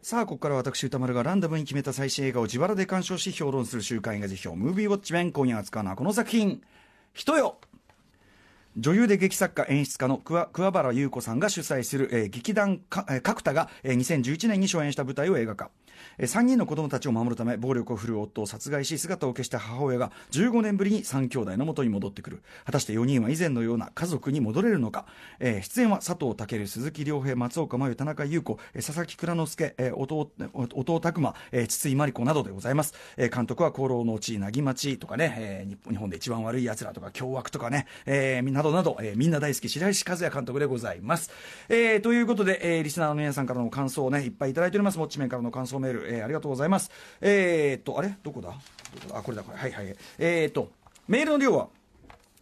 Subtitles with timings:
[0.00, 5.30] さあ、ここから私、歌丸がランダムに決めた最新映画を自腹で鑑賞し評論する週刊映画辞表、ムービーウォッチメン。
[5.30, 6.62] 今夜扱うのはこの作品、
[7.12, 7.58] 人よ。
[8.78, 15.70] 女優で劇作家演出家の桑原優子さんが主催する、えー、劇団か、え、角田が、えー、2011年に初演した舞台を映画化。
[16.18, 22.42] 3人の子供たちを守るため暴力を振るう夫を殺害し姿を消した母親が15年ぶりに3兄弟の元に戻ってくる。
[22.64, 25.06] 果たして4人は以前のような家族に戻れるのか、
[25.38, 41.30] えー、出演は佐藤健鈴木亮平松岡真優田中優子佐々木蔵之介、えー、弟弟拓磨、え、筒井真理子などでございます、え、監督は功労の地なぎ町とかね、え、日本で一番悪い奴らとか凶悪とかね、えー、などなど、えー、みんな大好き白石和也監督でございます、
[41.68, 44.98] えー、ということで、えー、リスナーの皆さんからの感想をねいっぱいいただいております。
[44.98, 46.90] もっち面からの感想メール、えー、ありがとうございます。
[47.20, 48.16] えー、っとあれ？
[48.22, 48.48] どこだ？
[48.48, 49.18] どこだ？
[49.18, 49.58] あこれだこれ。
[49.58, 49.96] はいはい。
[50.18, 50.70] えー、っと
[51.06, 51.68] メールの量は？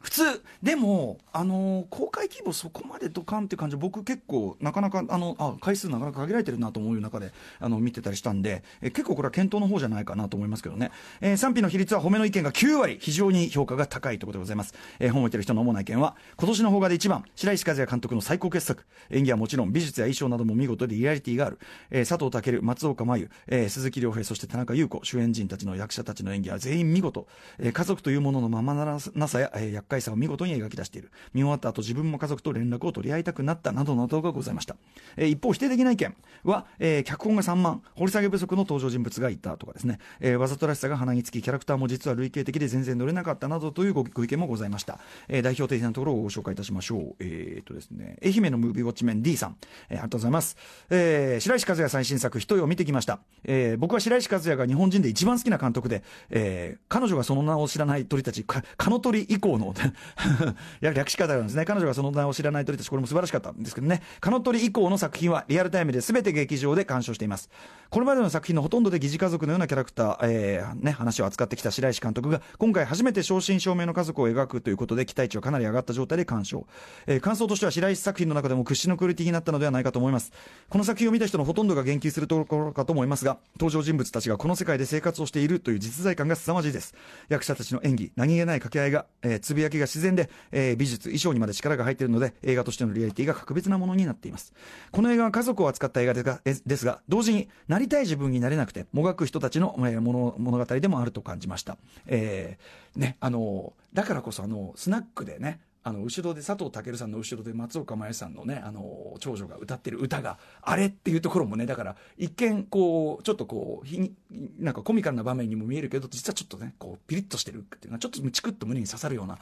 [0.04, 10.90] 普通、でも、あのー、公開規模そこまでドカンって感じ、僕結構、なかなか、あの、あ、回数なかなか限られてるなと思う中で、あの、見てたりしたんで、え結構これは検討の方じゃないかなと思いますけどね。
[11.22, 14.74] えー、賛否の比率は褒めの意見が9割、非常に評価が高いということでございます。
[14.98, 18.84] えー、本を見てる人の主な意見は、今年の邦画で一番、白石和也監督の最高傑作。
[19.08, 21.58] 演技はもちろん、美術や衣装なども見事でリアリティがある。
[21.90, 27.26] えー、佐藤健、松岡真優、えー、鈴木亮平、そして田中優子、主演陣たちの役者たちの演技は全員見事。
[27.58, 31.10] えー、家族というもののままなさや、えー、厄介さを見事に描き出している。
[31.32, 34.76] 見終わった後自分も家族と連絡を取り合いたくなったなどなどがございました、
[35.16, 47.14] えー、一方否定的な意見は、えー、脚本が3万掘り下げ不足の登場人物がいたとかですね、えー、わざとらしさが鼻につきキャラクターも実は類型的で全然乗れなかったなどというご意見もございました、えー、代表的なところをご紹介いたしましょう。
[47.20, 48.18] えー、っとですね。
[48.24, 49.56] 愛媛のムービーウォッチメン D さん、
[49.88, 50.56] えー、ありがとうございます、
[50.90, 59.72] えー、白石和也最新作「人よ」を見てきました、えー、僕は白石和也が日本人で一番好きな監督で、えー、彼女がその名を知らない鳥たちか蚊の鳥以降の
[60.80, 61.64] や略し方なんですね。
[61.64, 64.02] 彼女がその名を知らない鳥たち、これも素晴らしかったんですけどね。
[64.20, 67.50] カノトリ以降の作品はリアルタイムで全て劇場で鑑賞しています。
[67.90, 76.66] これまでの作品のほとんどで疑似家族のようなキャラクター、えー、ね、話を扱ってきた白石監督が、今回初めて正真正銘の家族を描くということで、期待値はかなり上がった状態で鑑賞。
[77.06, 80.32] えー、感想としては白石作品の中でも屈指のクオリティになったのではないかと思います。
[80.68, 86.94] この作品を見た人のほとんどが言及するところかと思いますが、登場人物たちがこの世界で生活をしているという実在感が凄まじいです。
[87.28, 94.52] 役者たちの演技、何気ない掛け合いが、えー、つぶやきが自然で、えー、美術、衣装にまで力が入っているので映画としてのリアリティが格別なものになっています。
[94.90, 101.76] この映画は家族を扱った映画ですがですが同時になりたい自分になれなくてもがく人たちの、えー、物物語でもあると感じました、
[102.06, 114.10] えーね、あのだからこそあのスナックでねあの後ろで佐藤健さんの後ろで松岡茉優さんのねあの長女が歌ってる歌があれっていうところもねだから一見こうちょっとこうひ
[114.58, 119.38] なんかコミカルな場面にも見えるけど実はちょっとねこうピリッとしてるっていうのはちょっとチクッと胸に刺さるような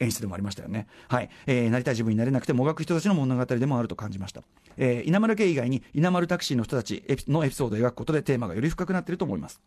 [0.00, 0.86] 演出でもありましたよね。
[1.08, 4.42] はい、えー、なりたい自分になれなくてもがく人たちの物語でもあると感じました、
[4.78, 9.60] えー、稲丸家以外に稲丸タクシーの人たちのエピソードを描くことでテーマがより深くなっていると思います。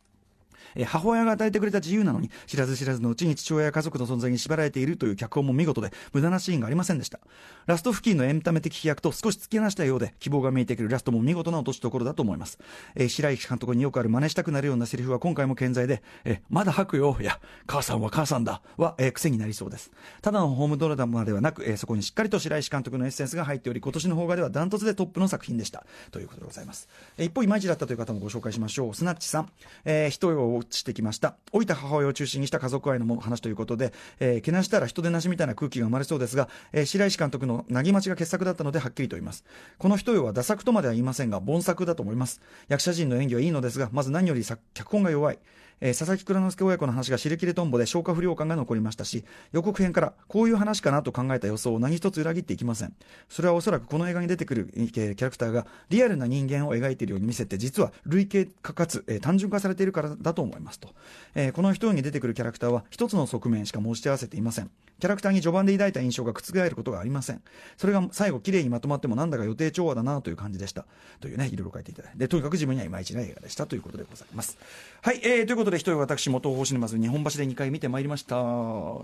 [0.75, 7.19] え母親が与えてくれた自由なのに知らず知らずのうちに父親や家族の存在に縛られているという脚本も見事で無駄なシーンがありませんでした。
[7.66, 12.59] ラスト付近のエンタメ的飛躍と少し突き放したようで希望が見えてくるラストも見事な落としどころだと思います、
[12.95, 19.91] えー、白石監督によくある真似したくなるようなセリフは今回も健在で、えー、まだ吐くよいや母さんは母さんだは、えー、癖になりそうです。
[20.22, 25.85] ただのホームドラマではなく、えー、そこにしっかりと白石監督のエッセンスが入っており今年の邦画ではダントツでトップの作品でした。
[26.11, 28.94] ということでございます、えー、一方いまいちだったという方もご紹介しましょう。
[28.94, 29.50] スナッチさん、
[29.85, 31.38] えー、人を落ちてきました。
[31.53, 39.44] 老いた母親を中心にした家族愛の話ということで、えー、けなしたら人でなしみたいな空気が生まれそうですが、えー、白石監督のなぎまちが傑作だったのではっきりと言います。
[39.78, 42.41] この人よはダ作とまでは言いませんが凡作だと思います。
[42.68, 45.40] 役者陣の演技はいいのですがまず何より脚本が弱い。
[45.81, 52.93] えー、佐々木蔵之介親子の話が尻切れとんぼで消化不良感が残りましたし予告編からこういう話かなと考えた予想を何一つ裏切っていきません。
[53.29, 60.89] それはおそらくこの映画に出てくる、キャラクターがリアルな人間を描いているように見せて実は類型化かつ、えー、単純化されているからだと思いますと、
[61.35, 64.69] えー、この人に出てくるキャラクターは一つの側面しか申し合わせていません。
[64.99, 67.41] キャラクターに序盤で抱いた印象が覆ることがありません。
[67.77, 70.85] それが最後綺麗にまとまってもなんだか予定調和だなという感じでした。
[71.19, 72.17] というねいろいろ書いていただいて。
[72.17, 74.57] でとにかく自分にはいまいちな映画でしたということでございます。
[75.01, 78.35] はい、えー、ということで一人私元東宝シネマズ日本橋で2回見てまいりました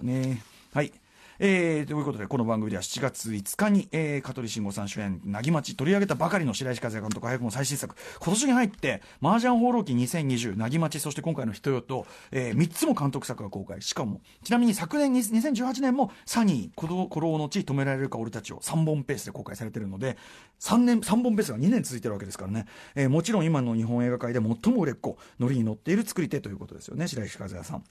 [0.02, 0.44] ね。
[0.74, 1.03] はい。
[1.46, 7.98] えー、ということでこの番組では7月5日に、えー、香取慎吾さん主演「なぎまち」取り上げたばかりの白石和也監督早くも最新作。
[8.22, 13.82] 今年に入って「麻雀放浪記2020」「なぎまち」そして今回の「人よと」えー、3つも監督作が公開。
[13.82, 20.16] しかもちなみに昨年2018年も「サニー鼓動の地止められるか俺たち」を3本ペースで公開されてるので
[20.62, 27.84] 3年3本ペースが2年続いてるわけですからね、えー、もちろん今の日本映画界で最も売れっ子ノリに乗っている作り手ということですよね白石和也さん。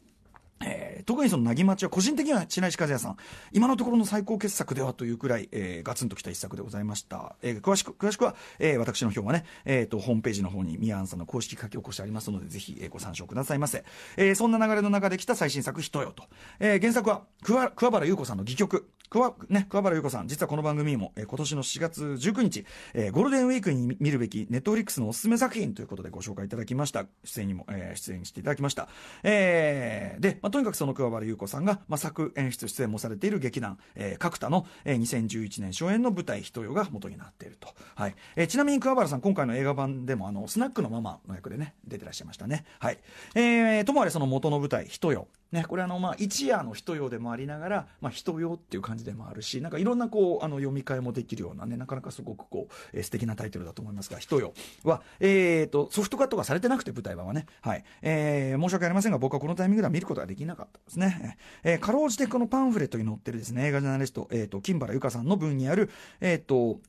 [0.65, 3.17] えー、特にそのなぎまちは個人的には白石和也さん。
[3.53, 13.85] 今のところの最高傑作ではというくらい、えー、ガツンときた一作でございました、えー、詳しく詳しくは、えー、私の表はね、えーと、ホームページの方にミアンさんの公式書き起こしありますのでぜひ、えー、ご参照くださいませ、
[14.17, 16.25] えー、そんな流れの中で来た最新作「人よと」
[16.61, 18.89] えー、原作は桑原優子さんの戯曲。
[19.13, 19.35] 桑,、
[19.83, 22.65] 原優子さん実はこの番組も、えー、今年の4月19日、
[22.95, 27.05] えー、ゴールデンウィークに見るべきネットフリックスのおすすめ作品ということでご紹介いただきました。
[27.23, 28.89] 出演にも、えー、出演していただきました、
[29.23, 38.15] えー、で、まあ、とにかくその桑原優子さんが、まあ、作演出出演もされている劇団、えー、角田の、えー、2011年初演の舞台「人よ」が元になっていると、はい。
[38.37, 42.65] えー、ちなみに桑原さん今回の映画版でもあのスナックのママの役でね出てらっしゃいましたね。
[42.79, 42.99] はい。
[43.35, 57.85] えー、ともあれその元の舞台「人よ」ね、これあの、まあ、一夜の人用でもありながら、まあ、人用っていう感じでもあるし、なんかいろんなこう、あの、読み替えもできるようなね、なかなかすごくこう、えー、素敵なタイトルだと思いますが、人用は、えーと、ソフトカットがされてなくて、舞台版はね、はい。
[58.01, 61.37] えー、申し訳ありませんが、僕はこのタイミングでは見ることができなかったですね。
[61.65, 65.91] えー、かろうじてこのパンフレットに載ってるですね、映画ジャーナリスト、えーと、金原由香さんの文にある、
[66.21, 66.81] えーと、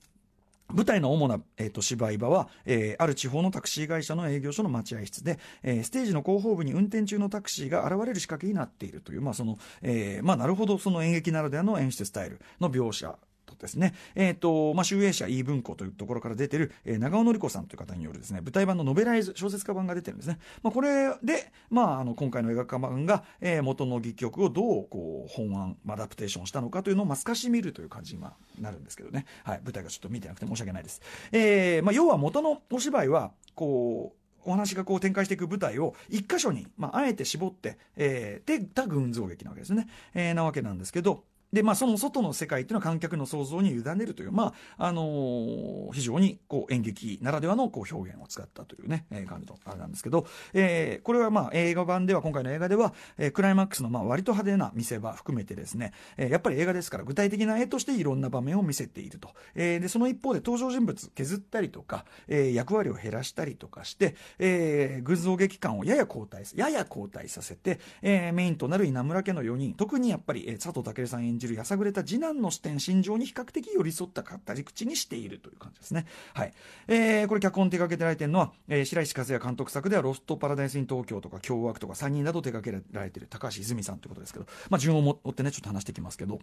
[0.73, 13.15] 舞台の主な、えーと、芝居場は、えー、ある地方のタクシー会社の営業所の待合室で、えー、ステージの後方部に運転中のタクシーが現れる仕掛けになっているという、まあそのえーまあ、なるほどその演劇ならではの演出スタイルの描写
[13.55, 20.39] とですね、えっ、ー、と、まあ、集英社 E 文庫というところから出てる、えー、長尾典子さんという方によるですね、舞台版のノベライズ、小説家版が出てるんですね。
[20.61, 28.21] まあ、これで、まあ、あの、今回の映画化版が、えー、元の戯曲をどう、こう、本案、アダプテーションしたのかというのを、まあ、透かし見るという感じに
[28.59, 29.25] なるんですけどね。
[29.43, 29.61] はい。
[29.63, 31.01] 舞台がちょっと見てなくて申し訳ないです。
[31.31, 39.87] えー、まあ、要は元のお芝居は、こう、お話がこう展開していく舞台を一箇所に、まあ、あえて絞って、えー、で、た群像劇なわけですね。
[40.13, 41.23] えー、なわけなんですけど、
[41.53, 59.29] で、まあ、その外の世界っていうのは観客の想像に委ねるという、まあ、あのー、非常にこう演劇ならではのこう表現を使ったというね、えー、感じのあれなんですけど、えー、これはまあ映画版では、今回の映画では、えー、クライマックスのまあ割と派手な見せ場含めてですね、えー、やっぱり映画ですから具体的な絵としていろんな場面を見せていると。
[59.53, 76.05] えー、で、その一方で登場人物削ったりとか、えー、役割を減らしたりとかして、えー、群像劇感をやや交代、やや交代させて、えー、メインとなる稲村家の4人、特にやっぱり、えー、佐藤健さん演じるやさぐれた次男の視点心情に比較的寄り添った語り口にしているという感じですね。
[76.33, 76.53] はい、
[76.87, 86.39] えー、これ脚本手掛けてられてるのは、えー、白石和也監督作ではロストパラダイスイン東京とか凶悪とか3人など手掛けられてる高橋泉さんということですけどまあ順を追ってねちょっと話していきますけど。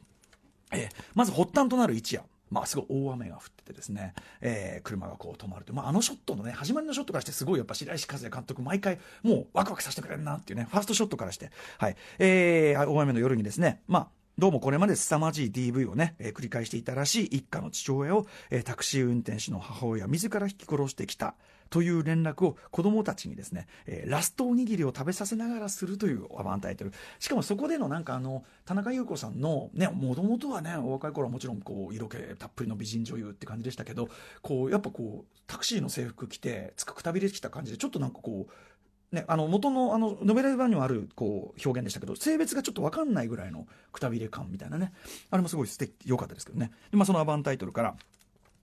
[0.72, 2.22] えー、まず発端となる一夜。
[2.50, 14.08] まあ、すごい大雨が降っててですね、えー、車がこう止まると、まあ、あのショットのね、始まりのショットからして、すごいやっぱ白石和也監督、毎回、もうワクワクさせてくれるなっていうね、ファーストショットからして、はい、えー、大雨の夜にですね、まあ、
[14.40, 21.34] どうもこれまで凄まじい DV をね、えー、繰り返していたらしい一家の父親を、えー、タクシー運転手の母親自ら引き殺してきた
[21.68, 26.92] という連絡を子供たちにですね、えー、ラストおにぎりを食べさせながらするというアバンタイトル。
[27.18, 34.08] しかもそこでのなんかあの、田中優子さんのね、もともとはね、お若い頃はもちろんこう、色気たっぷりの美人女優って感じでしたけど、
[34.40, 38.52] こう、やっぱこう、タクシーの制服着て、つかくたびれてきた感じで、ちょっとなんかこう、
[39.12, 44.92] ね、あの元のあのノベライ版にはあるこう表現でしたけど性別がちょっと分かんないぐらいのくたびれ感みたいなね
[45.30, 47.96] あれもすごい素敵良かったですけどねで、まあ、そのアバンタイトルから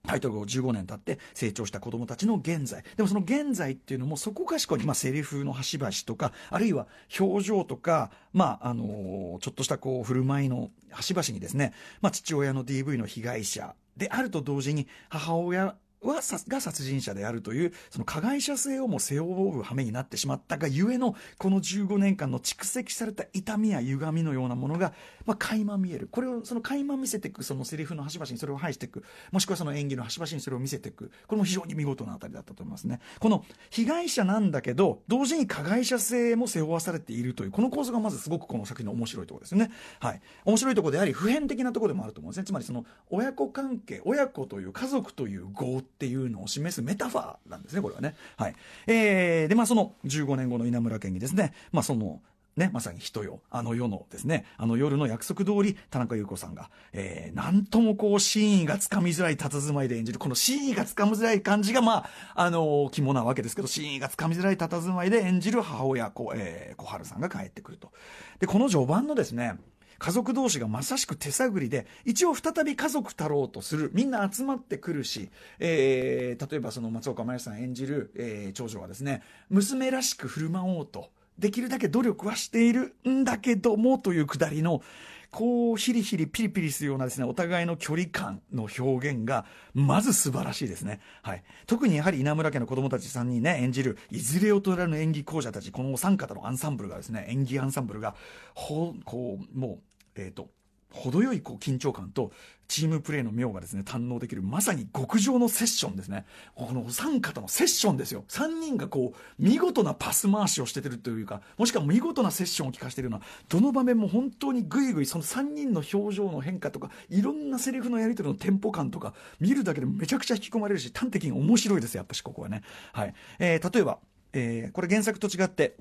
[0.08, 2.82] タイトルが15年経って成長した子供たちの現在。
[2.96, 6.86] でもその現在っていうのもそこかしこに、まあ、セリフの端々とか、あるいは
[7.18, 24.92] 表情とか、まあ、あのー、ちょっとしたこう、振る舞いの端々にですね、まあ、父親の DV の被害者であると同時に、母親はが殺人者であるというその加害者性をも背負う羽目になってしまったがゆえのこの15年間の蓄積された痛みや歪みのようなものが、
[25.26, 26.08] まあ、垣間見える。
[26.10, 33.00] これをその垣間見せていくそのセリフの端々にそれを排していくもしくはその演技の端々にそれを見せていくこれも非常に見事なあたりだったと思いますね。
[33.18, 39.70] この被害者なんだけど同時に加害者性も背負わされているというこの構図がまずすごくこの作品の面白いところですよね。
[40.00, 40.20] はい。
[40.44, 42.44] 面白いところであり普遍的なところでもあると思うんですね。
[42.44, 48.14] つまりその親子関係親子という家族という業っていうのを示すメタファーなんですね、これはね。
[48.36, 48.54] はい。
[48.86, 52.22] えー、で、まあ、その15年後の稲村県議ですね、まあ、その、
[52.56, 67.90] ね、まさに人よ、あの世のですね、あの夜の約束通り、田中優子さんが、えー、なんともこう、真意がつかみづらい佇まいで演じる、この真意がつかみづらい感じが、まあ、あのー、肝なわけですけど、真意がつかみづらい佇まいで演じる母親、こ、えー、小春さんが帰ってくると。
[68.38, 69.54] で、この序盤のですね、
[69.98, 84.82] 家族同士がまさしく手探りで、一応再び家族たろうとする、みんな集まってくるし、えー、例えばその松岡茉優さん演じる、えー、長女はですね、娘らしく振る舞おうと、できるだけ努力はしているんだけどもというくだりの、
[85.30, 91.00] こう、ヒリヒリピリピリするようなですね、お互いの距離感の表現が、まず素晴らしいですね。
[91.22, 91.44] はい。
[91.66, 98.14] 特にやはり稲村家の子供たち3人ね、演じる、いずれ大人の演技講者たち、このお三方のアンサンブルがですね、演技アンサンブルが、
[98.54, 99.78] ほ、こう、もう、
[100.18, 100.50] えっ、ー、と、
[100.90, 102.32] 程よいこう緊張感と
[102.66, 106.26] チームプレーの妙がですね、堪能できる、まさに極上のセッションですね。
[106.54, 108.24] このお三方のセッションですよ。
[108.28, 122.62] 三人がこう、見事なパス回しをしててるというか、もしくは見事なセッションを聞かせてるような、どの場面も本当にぐいぐいその三人の表情の変化とか、いろんなセリフのやり取りのテンポ感とか、見るだけでめちゃくちゃ引き込まれるし、端的に面白いですやっぱしここはね。
[122.92, 123.14] はい。
[123.38, 123.98] えー、例えば、
[124.34, 125.76] えー、これ原作と違って、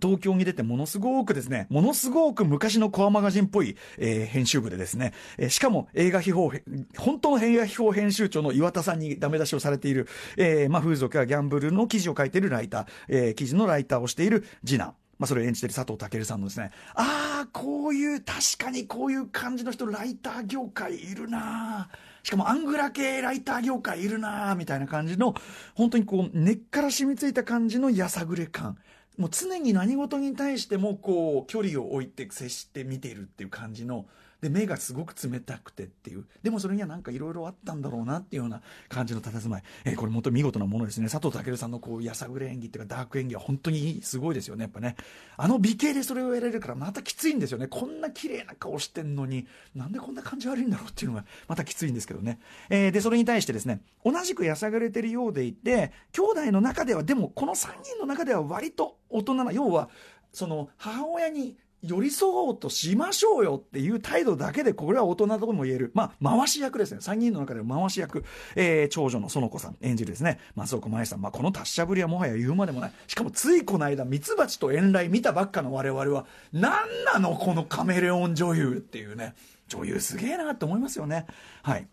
[0.00, 6.50] 東京に出てものすごくですね、ものすごく昔のコアマガジンっぽい、えー、編集部でですね、えー、しかも映画秘宝、
[6.98, 14.94] 本当の映画秘宝編集長の岩田さんにダメ出しをされている、えー、まあ、風俗やギャンブルの記事を書いているライター、えー、記事のライターをしている次男。
[15.18, 21.88] まあ、それを演じている佐藤健さんのですね、ああ、こういう、確かにこういう感じの人、ライター業界いるな
[22.22, 25.34] しかもアングラ系ライター業界いるなみたいな感じの、
[25.74, 28.76] 本当にこう、根っから染みついた感じのやさぐれ感。
[29.16, 34.06] もう常に何事に対してもこう距離を置いて接して見ているっていう感じの
[34.44, 36.26] で目がすごく冷たくてっていう。
[36.42, 38.60] でもそれにはなんかいろいろあったんだろうなっていうような
[38.90, 41.08] 感じの佇まい、えー、これ本当に見事なものですね。
[41.08, 44.96] 佐藤健さんのこうやさぐれ演技っていうかダーク演技は本当にすごいですよねやっぱね。
[45.38, 47.68] あの美形でそれをやれるからまたきついんですよね。
[47.68, 49.46] こんな綺麗な顔してんのに。
[49.74, 59.88] なんでこんな感じ悪いんだろうっていうのがまたきついんですけどね、えー、でそれに対してですね同じくやさぐれてるようでいて兄弟の中ではでもこの3人の中では割と大人な要は
[60.34, 65.90] その母親に寄り添おうとしましょうよっていう態度だけで、これは大人とも言える。
[65.94, 66.98] まあ、回し役ですね。
[67.00, 68.24] 3人の中で回し役。
[68.56, 70.38] えー、長女の園子さん演じるですね。
[70.54, 71.20] 松岡茉優さん。
[71.20, 72.92] まあ、この達者ぶりはもはや言うまでもない。
[73.06, 76.72] しかも、ついこの間、ミツバチと遠雷見たばっかの我々は、何
[77.12, 79.34] なのこのカメレオン女優っていうね。
[79.68, 81.26] 女優すげえなって思いますよね。
[81.62, 81.88] はい。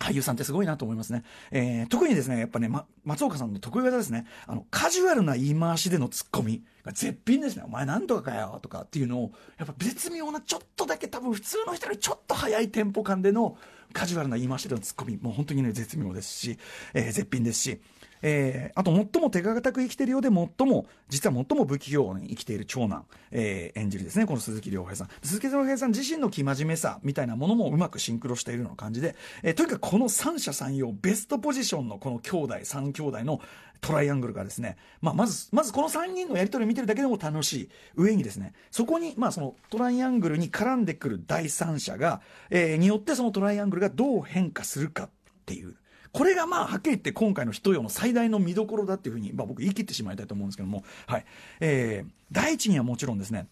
[0.00, 1.22] 俳優さんってすごいなと思いますね。
[1.50, 4.24] えー、特にですね、やっぱね、ま、松岡さんの得意技ですね。
[4.46, 7.62] あの、カジュアルな言い回しでのツッコミが絶品ですね。
[7.66, 13.58] お前なんとかかよとかっていうのを、やっぱ絶妙なちょっとだけ多分普通の人よりちょっと早いテンポ感での
[13.92, 16.58] カジュアルな言い回しでのツッコミ、もう本当にね、絶妙ですし、
[16.94, 17.80] えー、絶品ですし、
[18.22, 25.08] えー、あと最も手堅く生きているようで最も実は最も不器用に生きている長男、えー、演じるですねこの鈴木亮平さん。
[25.22, 33.40] 鈴木亮平さん自身の生真面目さみたいなものもうまくシンクロしているような感じで、えー、とにかくこの三者三様ベストポジションのこの兄弟三兄弟の
[33.80, 45.10] トライアングルがですね、まあ、まず、まずこの3人のやり取りを見てるだけでも楽しい上にですね、そこに、まあ、そのトライアングルに絡んでくる第三者が、えー、によってそのトライアングルがどう変化するかっ
[45.46, 45.76] ていう、
[46.12, 51.24] これがまあはっきり言って今回の人よの最大の見どころだっていうふうに、まあ、僕言い切ってしまいたいと思うんですけども、はい。
[51.60, 53.46] えー、第一にはもちろんですね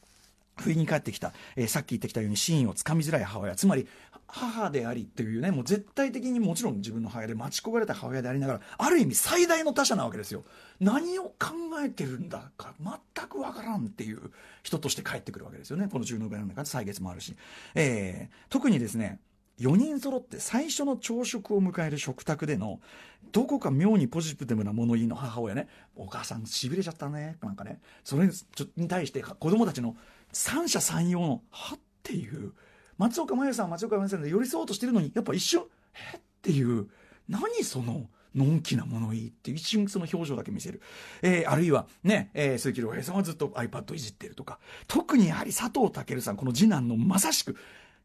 [0.57, 3.87] 不意に帰ってきた、えー、さっき言ってきたように真意をつかみづらい母親つまり
[4.27, 10.45] 母でありっていうねもう絶対的にもちろん自分の母親で待ち焦がれた母親でありながらある意味最大の他者なわけですよ。
[10.81, 11.35] 何を考
[11.83, 14.31] えてるんだか全くわからんっていう
[14.62, 15.88] 人として帰ってくるわけですよね。
[15.91, 17.35] この十の部屋の中で歳月もあるし、
[17.75, 19.19] えー、特にですね
[19.61, 22.81] 4人揃って最初の朝食を迎える食卓での
[23.33, 25.69] どこか妙にポジティブな物言いの母親ね。
[25.97, 27.37] お母さんしびれちゃったね。
[27.43, 27.81] なんかね。
[28.05, 28.29] それ
[28.77, 29.97] に対して子供たちの
[30.33, 32.53] 三者三様のはっていう。
[32.97, 35.65] 松岡茉優さん松岡茉優さんで寄り添おうとしてるのにやっぱ一瞬
[36.12, 36.88] えっていう。
[37.29, 40.81] 何そののんきな物言いって一瞬その表情だけ見せる。
[41.23, 47.57] えー、あるいはね、えー、鈴木亮平さんはずっと iPad いじってるとか、特にやはり佐藤健さん、この次男のまさしく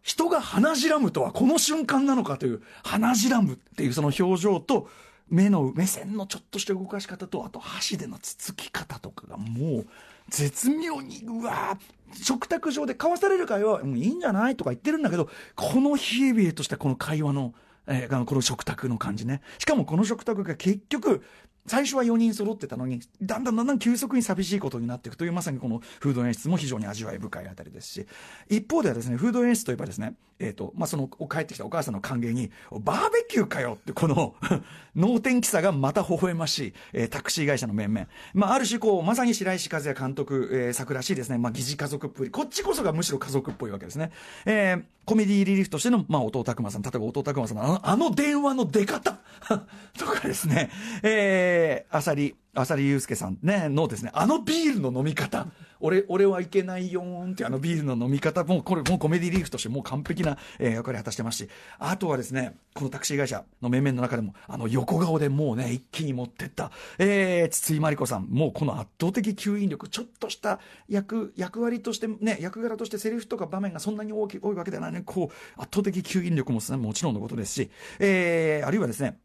[0.03, 4.89] 人が鼻じらむとはこの瞬間なのかという、鼻じらむっていうその表情と、
[5.29, 9.87] 目の、目線のちょっとした動かし方と、あと箸でのつつき方とかがもう、
[10.29, 11.77] 絶妙に、うわ
[12.21, 17.53] 食卓上で交わされる会話は、もういいんじゃないとか言ってるんだけど、この冷え冷えとしたこの会話の、
[17.87, 19.41] えー、この食卓の感じね。
[19.57, 21.23] しかもこの食卓が結局、
[21.65, 28.05] 最初は4人揃ってたのに、だんだんだんだん急速に寂しいことになっていくという、まさにこのフード演出も非常に味わい深いあたりですし、
[28.49, 32.51] 一方ではですね、フード演出といえばですね、えっ、ー、と、まあ、その、帰ってきたお母さんの歓迎に、
[32.81, 34.35] バーベキューかよって、この
[34.95, 38.07] 能天気さがまた微笑ましい、えー、タクシー会社の面々。
[38.33, 42.29] まあ、ある種、こう、まさに白石和也監督、えー、作らしいですね、まあ、疑似家族っぽい。
[42.29, 44.11] こっちこそがむしろ家族っぽいわけですね。
[44.45, 49.19] えー、コメディリリーフとしての、まあ、音拓馬さん、例えば音拓馬さんのあの、あの電話の出方
[49.97, 50.69] とかですね、
[51.03, 55.47] ええー、あさり、浅利祐介さんね、のですね、あのビールの飲み方、
[55.79, 79.17] 俺、俺はいけないよーんってあのビールの飲み方、もうこれ、もうコメディリーフとしてもう完璧な、えー、役割果たしてますし、あとはですね、このタクシー会社の面々の中でも、あの横顔でもうね、一気に持ってった、えー、筒井真理子さん、もうこの圧倒的吸引力、ちょっとした役、役割としてね、役柄としてセリフとか場面がそんなに大き多いわけではないのに、こう、圧倒的吸引力も、ね、もちろんのことですし、えー、あるいはですね、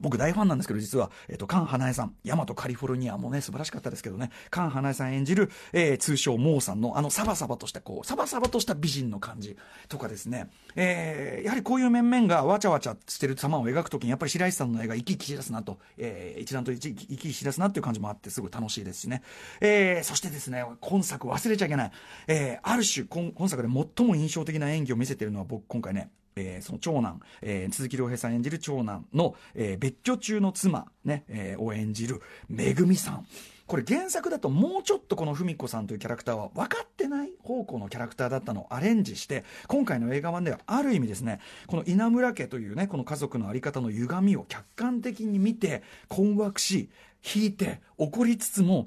[0.00, 9.56] 僕大ファンなんですけど、実は、えっ、と、カン・ハナエさん、ヤマト・カリフォルニアもね、素晴らしかったですけどね、カン・ハナエさん演じる、えー、通称、モーさんの、あの、サバサバとした、こう、サバサバとした美人の感じ
[9.88, 19.22] とかですね、えー、やはりこういう面々がわちゃわちゃしてる様を描くときに、やっぱり白石さんの絵が生き生きしだすなと、えー、一段と生き生きしだすなっていう感じもあって、すごい楽しいですしね。
[19.60, 21.90] えー、そしてですね、今作忘れちゃいけない、
[22.26, 33.26] えー、ある種今、今作で最も印象的な演技を見せてるのは、僕、今回ね、えー、その長男、えー、鈴木亮平さん演じる長男の、えー、別居中の妻、ねえー、を演じるめぐみさん。
[33.66, 46.90] これ原作だともうちょっとこの文子さんというキャラクターは分かってない方向のキャラクターだったのをアレンジして今回の映画版ではある意味ですねこの稲村家というねこの家族の在り方の歪みを客観的に見て困惑し
[47.34, 48.86] 引いて怒りつつも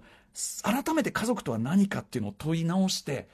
[0.61, 3.27] 改めて家族とは何かっていうのを問い直して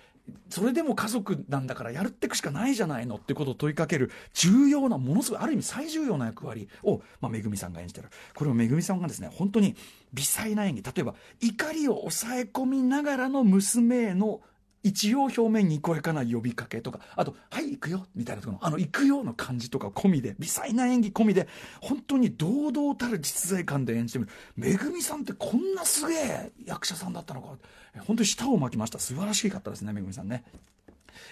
[0.50, 8.10] それでも家族なんだからやるってくしかないじゃないのってことを問いかける重要なものすごいある意味最重要な役割を、まあ、めぐみさんが演じてる。
[8.36, 9.76] これをめぐみさんがですね本当に
[10.14, 14.42] 微細な演技例えば怒りを抑え込みながらの娘への
[14.84, 21.48] 一応表面に声かな呼びかけとか、あと、はい、行くよみたいなところの、あの、行くよの感じとか込みで、微細な演技込みで、
[21.82, 24.32] 本当に堂々たる実在感で演じてみる。
[24.58, 27.58] めぐみさんってこんなすげえ役者さんだったのか。
[28.06, 29.00] 本当に舌を巻きました。
[29.00, 30.44] 素晴らしかったですね、めぐみさんね。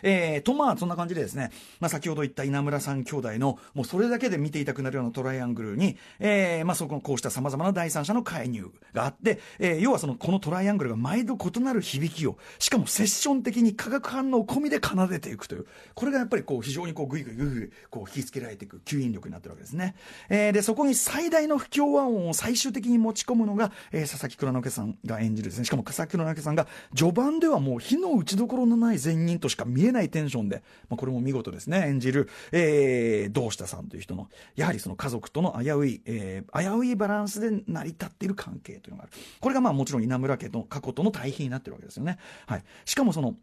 [0.03, 19.95] えー、とまあそんな感じでですね、まあ、先ほど言った稲村さん兄弟のもうそれだけで見ていたくなるようなトライアングルに、えー、まあそここうしたさまざまな第三者の介入があって、えー、要はそのこのトライアングルが毎度異なる響きをしかもセッション的に化学反応込みで奏でていくというこれがやっぱりこう非常にこうグイグイグイグイこう引きつけられていく吸引力になってるわけですね、
[20.29, 25.65] えー、でそこに最大の不協和音を最終的に持ち込むのが、えー、佐々木蔵之介さんが演じるですね。
[25.65, 39.13] しかも佐々木蔵之介さんが序盤ではもう火の打ちどころのない善人としか見えないテンションでまあ、これも見事ですね、演じる、えー、堂下さんという人の、やはりその家族との危うい、えー、危ういバランスで成り立っている関係というのがある。
[39.39, 42.17] これがまあもちろん稲村家の過去との対比になってるわけですよね。
[42.45, 42.63] はい。
[42.85, 43.35] しかもその、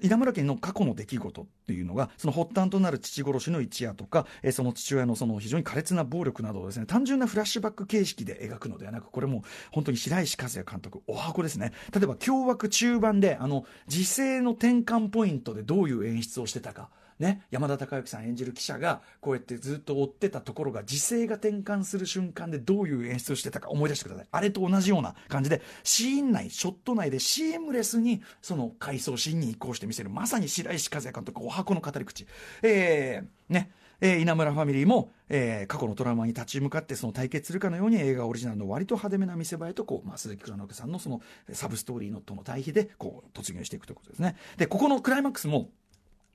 [0.00, 11.72] 稲村家の過去の出来事っていうのがその発端となる父殺しの一夜とか、え、その父親のその非常に苛烈な暴力などをですね単純なフラッシュバック形式で描くのではなくこれも本当に白石和也監督お箱ですね。
[11.92, 16.90] 例えば凶悪中盤であの時勢の転換ポイントでどういう演出をしてたか。
[17.18, 24.26] ね、山田孝之さん演じる記者がこうやってずっと追ってたところが時勢が転換する瞬間でどういう演出をしてたか思い出してください。
[24.30, 30.10] あれと同じような感じでシーン内ショット内でシームレスにその回想シーンに移行してみせる。
[30.10, 32.26] まさに白石和也監督お箱の語り口。
[32.62, 41.20] えー、ねえー、稲村ファミリーも、えー、過去のトラウマに立ち向かってその対決するかのように映画オリジナルの割と派手めな見せ場へとこう、まあ、鈴木蔵之介さんのその
[41.52, 44.36] サブストーリーのとの対比でこう突入していくということですね。
[44.56, 45.70] でここのクライマックスも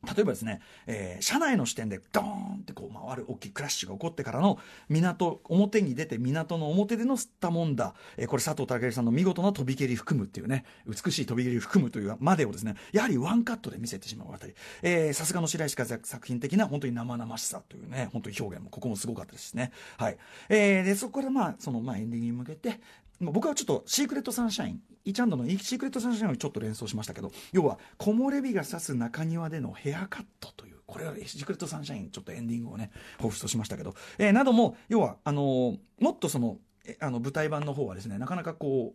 [0.03, 19.71] 例えばですね、えー、車内の視点でドーンってこう回る大きいクラッシュが起こってからの港、表に出て港の表での吸ったもんだ、えー、これ佐藤健さんの見事な飛び蹴り含むっていうね、美しい飛び蹴り含むというまでをですね、やはりワンカットで見せてしまうあたり、さすがの白石和也作品的な本当に生々しさというね、本当に表現も、ここもすごかったですね。
[19.97, 20.17] はい。
[20.49, 22.79] えー、で、そこからまあ、そのまあエンディングに向けて、
[23.21, 36.57] 僕はちょっとシークレットサンシャイン、イ・チャンドンのシークレットサンシャインをちょっと連想しましたけど、要は木漏れ日が差す中庭でのヘアカットという、これはシークレットサンシャイン、ちょっとエンディングをね、彷彿としましたけど、えー、なども、要は、あのー、もっとその、
[36.99, 38.93] あの舞台版の方はですねなかなかこ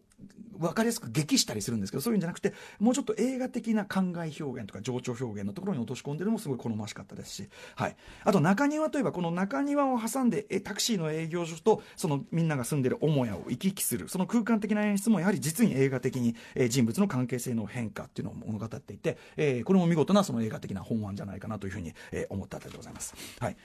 [0.56, 23.14] う分かりやすく激したりするんですけどそういうんじゃなくてもうちょっと映画的な考え表現とか情緒表現のところに落とし込んでるのもすごい好ましかったですし、はい、あと中庭といえばこの中庭を挟んでえタクシーの営業所とそのみんなが住んでる母屋を行き来するその空間的な演出もやはり実に映画的に、え人物の関係性の変化っていうのを物語っていて、えー、これも見事なその映画的な本案じゃないかなというふうに、え、思ったあたりでございます。
[23.40, 23.56] はい、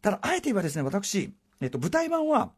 [0.00, 2.50] ただあえて言えばですね私えっと、舞台版は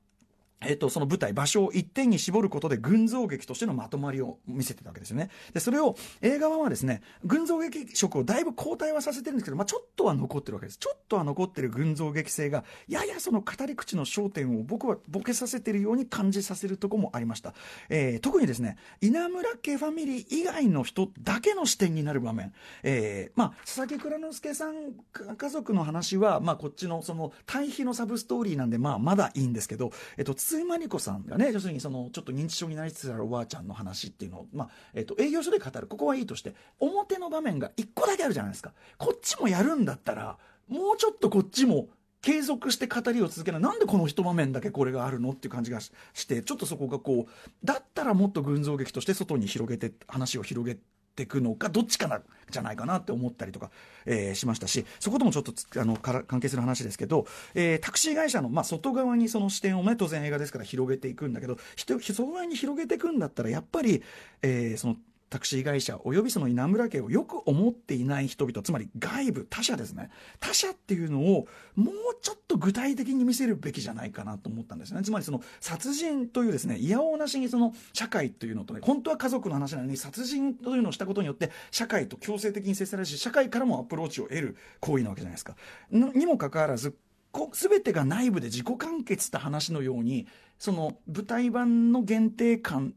[0.66, 5.30] えっと、その舞台、場所を一点に絞ることで群像劇としてのまとまりを見せてたわけですよね。
[5.52, 10.78] で、それを映画版はですね、群像劇色をだいぶ後退はさせてるんですけど、まあ、ちょっとは残ってるわけです。
[10.78, 17.54] ちょっとは残ってる群像劇性が、ややその語り口の焦点を僕はボケさせてるように感じさせるとこもありました。
[17.88, 22.52] えー、特にですね、稲村家ファミリー以外の人だけの視点になる場面。
[22.82, 24.92] えー、まあ、佐々木蔵之介さん
[25.36, 35.86] 家族の話は、まあ、こっちのその対比のサブストーリーなんで、まあ、まだいいんですけど、えっと、筒井真理子さんがね要するにそのちょっと認知症になりつつあるおばあちゃんの話っていうのを、まあえっと営業所で語る。
[35.86, 38.72] ここはいいとして表の場面が1個だけあるじゃないですか。
[38.98, 40.38] こっちもやるんだったら
[40.68, 41.88] もうちょっとこっちも
[42.22, 43.58] 継続して語りを続けな。
[43.58, 45.90] いなんでこの一場面だけこれがあるのっていう感じがし
[46.26, 50.78] てちょっとそこがこうだったらもっと群像劇として外に広げて話を広げ
[51.14, 53.70] ていくのかどっちかなじゃないかなって思ったりとか、
[54.06, 64.02] えーしましたしそこともちょっとあのから関係する話ですけど、えータクシー会社の、まあ、外側にその視点をね当然映画ですから広げていくんだけど人外側に広げていくんだったらやっぱり、
[64.42, 64.96] えーその
[65.34, 85.56] タクシー会社およびその稲村家をよく思っていない人々つまり外部他者ですね他者っていうのをもうちょっと具体的に見せるべきじゃないかなと思ったんですねつまりその殺人というですねいやおうなしにその社会というのとね本当は家族の話なのに殺人というのをしたことによって社会と強制的に接されるし社会からもアプローチを得る行為なわけじゃないですか。
[85.90, 86.96] にもかかわらず
[87.32, 90.28] こ全てが内部で自己完結した話のように
[90.60, 92.94] その舞台版の限定感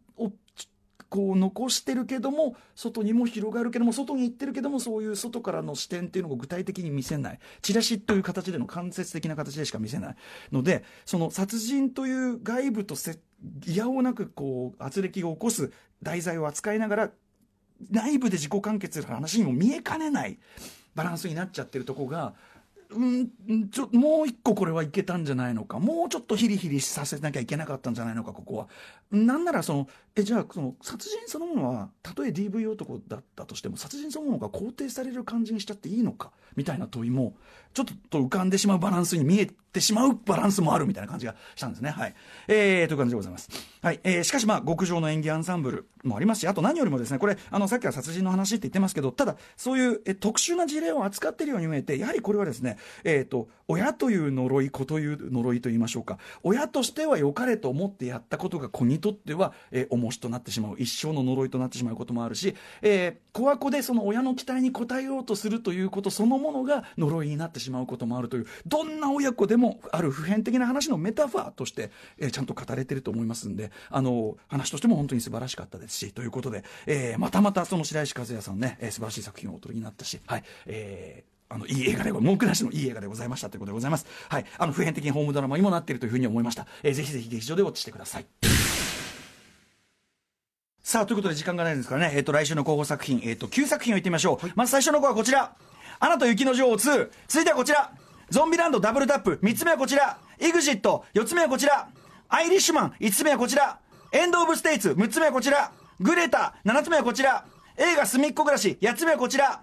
[1.09, 7.39] こう残してるけども外にも広がるけども外に行ってるけどもそういう外からの視点っていうのを具体的に見せない。
[7.61, 10.15] チラシという形での間接的な形でしか見せない。
[10.51, 13.19] のでその殺人という外部とせ
[13.65, 17.11] いやおうなくこう圧力を起こす題材を扱いながら
[17.91, 20.39] 内部で自己完結する話にも見えかねない
[20.95, 22.33] バランスになっちゃってるとこが
[22.89, 25.79] うんちょもう一個これはいけたんじゃないのか。
[25.79, 28.67] もうちょっとヒリヒリさせなきゃいけなかったんじゃないのかここは。
[29.11, 37.35] なんならそのえじゃあその殺人そのものはたとえ DV 男だったとしても殺人そのものが肯定される感じにしちゃっていいのかみたいな問いも
[37.73, 41.89] ちょっと浮かんでしまうバランスに見えてしまうバランスもあるみたいな感じがしたんですね。
[41.89, 42.15] はい。
[42.47, 43.49] えー、という感じでございます。
[43.81, 56.17] はい、えー、しかしまあ極上の演技アンサンブルもありますしあと何よりもですねこれあのさっきは殺人の話って言ってますけどただそういうえ特殊な事例を扱っているように見えてやはりこれはですねえっ、と親という呪い子という呪いと言いましょうか。
[56.43, 60.75] 親としては良かれと思ってやったことが子にとっては、えー、重しとなってしまう。
[60.77, 84.05] 一生の呪いとなってしまうこともあるし、えー、子は子でその親の期待に応えようとするということそのものが呪いになってしまうこともあるというどんな親子でもある普遍的な話のメタファーとして、えーちゃんと語れてると思いますんであの話としても本当に素晴らしかったですしということで、えーまたまたその白石和也さんね、えー素晴らしい作品をお取りになったし、はいえーあの、いい映画でご、文句なしのいい映画でございましたということでございます。
[84.29, 84.45] はい。
[84.57, 86.67] あの、普遍的にホームドラマにもなっているというふうに思いました。
[86.83, 88.25] えーぜひぜひ劇場でウォッチしてください。
[90.81, 94.47] さあ、ということで時間がないですからね、えっ、と、来週の候補作品、えっ、と、9作品を言ってみましょう。
[94.55, 95.53] まず最初の候補はこちら。
[95.99, 97.09] アナと雪の女王2。
[97.27, 97.91] 続いてはこちら。
[98.29, 99.39] ゾンビランドダブルタップ。
[99.41, 100.17] 3つ目はこちら。
[100.39, 101.05] イグジット。
[101.13, 101.89] 4つ目はこちら。
[102.29, 102.93] アイリッシュマン。
[102.99, 103.79] 5つ目はこちら。
[104.11, 104.91] エンド・オブ・ステイツ。
[104.91, 105.71] 6つ目はこちら。
[105.99, 106.55] グレタ。
[106.65, 107.45] 7つ目はこちら。
[107.77, 108.77] 映画すみっコぐらし。
[108.81, 109.61] 8つ目はこちら。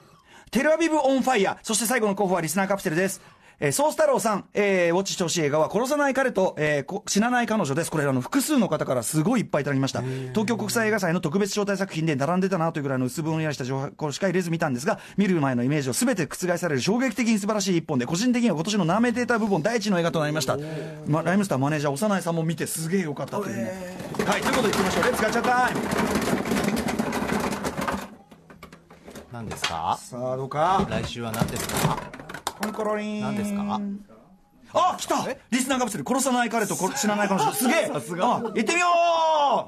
[0.54, 1.56] テルアビブ・オン・ファイヤー。
[1.64, 3.20] そして最後の候補はリスナーカプセルです。
[3.58, 7.90] えー、ソース太郎さん、えー、ウォッチしてほしい映画は、殺さない彼と、えーこ死なない彼女です。
[7.90, 10.02] これ、あの、複数の方からすごいいっぱいいただきました。
[10.02, 20.56] 東京国際映画祭の特別招待作品で並んでたなというぐらいの薄ぼんやりした情報しか入れず見たんですが、見る前のイメージを全て覆される衝撃的に素晴らしい一本で、個人的には今年のナーメデータ部門第一の映画となりました。
[21.08, 23.72] ま、ライムスターマネージャー、小山内さんも見てすげえ良かったというね。
[24.24, 25.04] はい、ということで行きましょう。
[25.04, 26.33] レッツガチャタイム
[29.34, 29.98] 何ですか？
[30.00, 30.86] さあ、どうか？
[30.88, 31.98] 来週は何ですか？
[32.62, 33.20] コンコロリン。
[33.20, 33.80] 何ですか？
[34.74, 37.52] あ、来たリスナーカプセル、殺さない彼と殺死なない彼女。
[37.54, 38.86] すげえさすがあ行ってみよ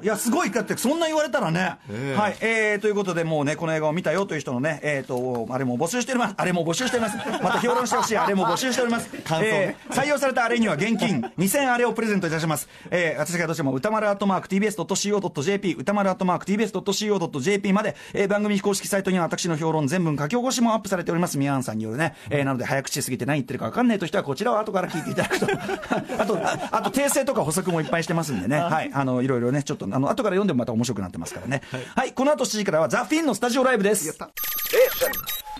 [0.00, 1.76] ういや、すごいかって、そんな言われたらね。
[1.90, 6.34] ええはい、えー、ということで、もうね、この映画を見たよという人のね、えーと、あれも募集しております。
[6.36, 7.16] あれも募集しております。
[7.42, 9.08] また評論してほしいあれも募集しております。
[9.08, 12.68] 感想ねえー採用されたあれには現金2000あれをプレゼントいたします。
[12.90, 21.38] えー、私がどうしても歌丸アットマーク TBS.CO.JP、歌丸アットマーク TBS.CO.JP まで、えー、番組非公式サイトには私の評論全文書き起こしもアップされております。
[21.38, 22.14] ミアンさんによるね。
[22.30, 25.46] えー、なので早口すぎて何言ってるか分かんないという人はこちらを後から聞いていただくと。
[26.22, 28.58] あと、ああと訂正とか補足もいっぱいしてますんでね。
[28.58, 28.90] はい。
[28.92, 31.62] あの、いろいろね、ちょっと、あの、後から読んでもまた面白くなってますからね。
[31.94, 32.12] はい。
[32.12, 34.16] この後7時からはザ・フィンのスタジオライブです。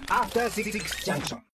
[0.08, 0.72] After Six
[1.04, 1.38] Junction.